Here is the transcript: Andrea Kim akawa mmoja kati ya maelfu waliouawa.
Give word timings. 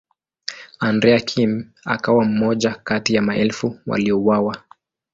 Andrea 0.79 1.19
Kim 1.19 1.71
akawa 1.85 2.25
mmoja 2.25 2.75
kati 2.83 3.13
ya 3.15 3.21
maelfu 3.21 3.79
waliouawa. 3.87 4.57